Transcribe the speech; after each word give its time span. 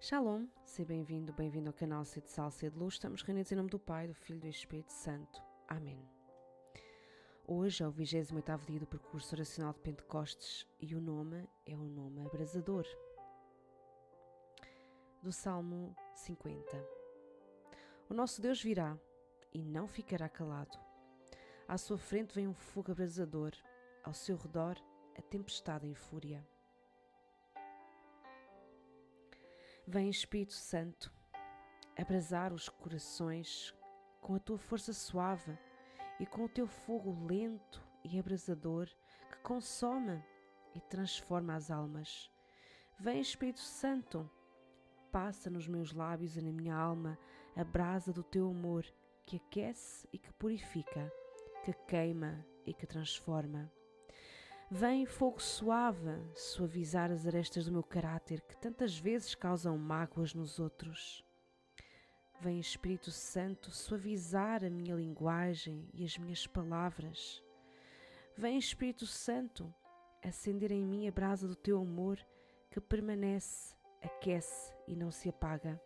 Shalom, 0.00 0.46
seja 0.64 0.86
bem-vindo, 0.86 1.32
bem-vindo 1.32 1.70
ao 1.70 1.72
canal 1.72 2.04
C 2.04 2.20
de 2.20 2.30
Sal, 2.30 2.52
C 2.52 2.70
de 2.70 2.78
Luz. 2.78 2.94
Estamos 2.94 3.20
reunidos 3.22 3.50
em 3.50 3.56
nome 3.56 3.68
do 3.68 3.80
Pai, 3.80 4.06
do 4.06 4.14
Filho 4.14 4.36
e 4.36 4.42
do 4.42 4.46
Espírito 4.46 4.92
Santo. 4.92 5.42
Amém. 5.66 6.08
Hoje 7.44 7.82
é 7.82 7.86
o 7.88 7.92
28º 7.92 8.64
dia 8.64 8.78
do 8.78 8.86
percurso 8.86 9.34
oracional 9.34 9.72
de 9.72 9.80
Pentecostes 9.80 10.64
e 10.78 10.94
o 10.94 11.00
nome 11.00 11.48
é 11.66 11.74
o 11.74 11.82
nome 11.82 12.24
abrasador. 12.24 12.86
Do 15.20 15.32
Salmo 15.32 15.96
50. 16.14 16.80
O 18.08 18.14
nosso 18.14 18.40
Deus 18.40 18.62
virá 18.62 18.96
e 19.52 19.64
não 19.64 19.88
ficará 19.88 20.28
calado. 20.28 20.78
À 21.66 21.76
sua 21.76 21.98
frente 21.98 22.36
vem 22.36 22.46
um 22.46 22.54
fogo 22.54 22.92
abrasador, 22.92 23.50
ao 24.04 24.14
seu 24.14 24.36
redor 24.36 24.76
a 25.16 25.22
tempestade 25.22 25.88
em 25.88 25.94
fúria. 25.94 26.46
Vem 29.90 30.10
Espírito 30.10 30.52
Santo, 30.52 31.10
abrasar 31.96 32.52
os 32.52 32.68
corações 32.68 33.74
com 34.20 34.34
a 34.34 34.38
tua 34.38 34.58
força 34.58 34.92
suave 34.92 35.56
e 36.20 36.26
com 36.26 36.44
o 36.44 36.48
teu 36.48 36.66
fogo 36.66 37.16
lento 37.26 37.82
e 38.04 38.18
abrasador 38.18 38.86
que 39.30 39.38
consome 39.38 40.22
e 40.74 40.80
transforma 40.82 41.54
as 41.54 41.70
almas. 41.70 42.30
Vem 43.00 43.18
Espírito 43.18 43.60
Santo, 43.60 44.30
passa 45.10 45.48
nos 45.48 45.66
meus 45.66 45.94
lábios 45.94 46.36
e 46.36 46.42
na 46.42 46.52
minha 46.52 46.76
alma 46.76 47.18
a 47.56 47.64
brasa 47.64 48.12
do 48.12 48.22
teu 48.22 48.50
amor 48.50 48.84
que 49.24 49.36
aquece 49.36 50.06
e 50.12 50.18
que 50.18 50.30
purifica, 50.34 51.10
que 51.64 51.72
queima 51.86 52.44
e 52.66 52.74
que 52.74 52.86
transforma. 52.86 53.72
Vem 54.70 55.06
fogo 55.06 55.40
suave 55.40 56.10
suavizar 56.34 57.10
as 57.10 57.26
arestas 57.26 57.64
do 57.64 57.72
meu 57.72 57.82
caráter 57.82 58.42
que 58.42 58.54
tantas 58.54 58.98
vezes 58.98 59.34
causam 59.34 59.78
mágoas 59.78 60.34
nos 60.34 60.58
outros. 60.58 61.24
Vem 62.38 62.60
Espírito 62.60 63.10
Santo 63.10 63.70
suavizar 63.70 64.62
a 64.62 64.68
minha 64.68 64.94
linguagem 64.94 65.88
e 65.94 66.04
as 66.04 66.18
minhas 66.18 66.46
palavras. 66.46 67.42
Vem 68.36 68.58
Espírito 68.58 69.06
Santo 69.06 69.74
acender 70.22 70.70
em 70.70 70.84
mim 70.84 71.08
a 71.08 71.12
brasa 71.12 71.48
do 71.48 71.56
teu 71.56 71.80
amor 71.80 72.18
que 72.70 72.78
permanece, 72.78 73.74
aquece 74.02 74.74
e 74.86 74.94
não 74.94 75.10
se 75.10 75.30
apaga. 75.30 75.80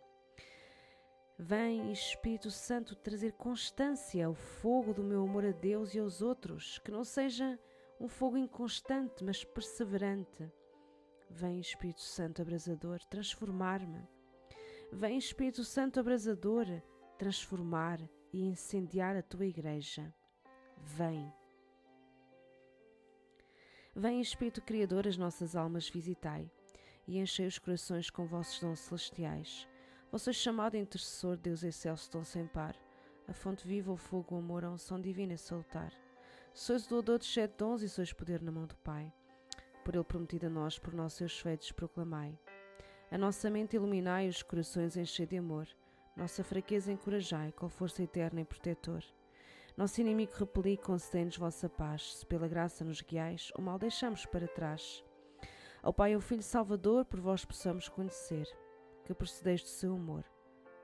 Vem 1.39 1.93
Espírito 1.93 2.51
Santo 2.51 2.97
trazer 2.97 3.35
constância 3.35 4.27
ao 4.27 4.35
fogo 4.35 4.93
do 4.93 5.05
meu 5.05 5.23
amor 5.23 5.45
a 5.45 5.53
Deus 5.53 5.95
e 5.95 6.01
aos 6.01 6.21
outros, 6.21 6.81
que 6.81 6.91
não 6.91 7.05
seja 7.05 7.57
um 8.03 8.09
fogo 8.09 8.37
inconstante, 8.37 9.23
mas 9.23 9.45
perseverante. 9.45 10.51
Vem 11.31 11.61
Espírito 11.61 12.01
Santo 12.01 12.43
abrasador 12.43 12.99
transformar-me. 13.09 14.03
Vem 14.91 15.17
Espírito 15.17 15.63
Santo 15.63 16.01
abrasador 16.01 16.67
transformar 17.17 18.01
e 18.33 18.45
incendiar 18.45 19.17
a 19.17 19.23
tua 19.23 19.47
igreja. 19.47 20.13
Vem. 20.79 21.33
Vem 23.95 24.21
Espírito 24.21 24.61
Criador, 24.61 25.07
as 25.07 25.17
nossas 25.17 25.55
almas 25.55 25.89
visitai 25.89 26.51
e 27.07 27.21
enchei 27.21 27.47
os 27.47 27.59
corações 27.61 28.11
com 28.11 28.27
vossos 28.27 28.59
dons 28.59 28.81
celestiais. 28.81 29.69
Vosso 30.11 30.33
chamado 30.33 30.77
intercessor, 30.77 31.37
Deus 31.37 31.63
excelso, 31.63 32.11
dom 32.11 32.25
sem 32.25 32.49
par, 32.49 32.77
a 33.29 33.33
fonte 33.33 33.65
viva, 33.65 33.93
o 33.93 33.97
fogo, 33.97 34.35
o 34.35 34.39
amor, 34.39 34.65
a 34.65 34.71
unção 34.71 35.01
divina 35.01 35.37
salutar. 35.37 35.93
Sois 36.55 36.87
doador 36.87 37.19
de 37.19 37.25
sete 37.25 37.55
dons 37.57 37.83
e 37.83 37.89
sois 37.89 38.13
poder 38.13 38.43
na 38.43 38.53
mão 38.53 38.67
do 38.67 38.77
Pai. 38.77 39.11
Por 39.83 39.95
ele 39.95 40.05
prometido 40.05 40.47
a 40.47 40.51
nós, 40.51 40.79
por 40.79 40.93
nossos 40.93 41.17
seus 41.17 41.41
feitos, 41.41 41.73
proclamai. 41.73 42.39
A 43.11 43.17
nossa 43.17 43.49
mente 43.49 43.77
iluminai, 43.77 44.29
os 44.29 44.43
corações 44.43 44.97
enchei 44.97 45.27
de 45.27 45.39
amor. 45.39 45.67
Nossa 46.15 46.45
fraqueza 46.45 46.93
encorajai, 46.93 47.53
com 47.53 47.71
força 47.71 48.03
eterna 48.03 48.43
e 48.43 48.45
protetor. 48.45 49.03
Nosso 49.79 50.03
inimigo 50.03 50.33
repeli, 50.35 50.77
concedei-nos 50.77 51.39
vossa 51.39 51.71
paz. 51.71 52.17
Se 52.17 52.27
pela 52.27 52.47
graça 52.47 52.85
nos 52.85 53.01
guiais, 53.01 53.51
o 53.57 53.63
mal 53.63 53.79
deixamos 53.79 54.27
para 54.27 54.47
trás. 54.47 55.03
Ao 55.83 55.93
Pai 55.93 56.13
ao 56.13 56.21
Filho 56.21 56.43
Salvador, 56.43 57.07
por 57.07 57.19
vós 57.19 57.47
possamos 57.47 57.89
conhecer, 57.89 58.47
que 59.05 59.15
procedeis 59.15 59.63
do 59.63 59.69
seu 59.69 59.95
amor, 59.95 60.25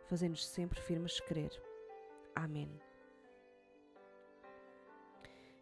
fazendo-nos 0.06 0.46
sempre 0.46 0.80
firmes 0.80 1.20
crer. 1.20 1.52
Amém. 2.34 2.87